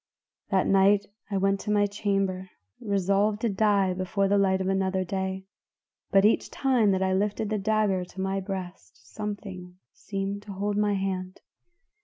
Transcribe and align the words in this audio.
"That 0.49 0.65
night 0.65 1.05
I 1.29 1.37
went 1.37 1.59
to 1.59 1.71
my 1.71 1.85
chamber 1.85 2.49
resolved 2.79 3.39
to 3.41 3.49
die 3.49 3.93
before 3.93 4.27
the 4.27 4.39
light 4.39 4.59
of 4.59 4.67
another 4.67 5.03
day, 5.03 5.45
but 6.09 6.25
each 6.25 6.49
time 6.49 6.89
that 6.89 7.03
I 7.03 7.13
lifted 7.13 7.51
the 7.51 7.59
dagger 7.59 8.03
to 8.05 8.19
my 8.19 8.39
breast 8.39 8.97
something 9.13 9.77
seemed 9.93 10.41
to 10.41 10.53
hold 10.53 10.75
my 10.75 10.95
hand. 10.95 11.41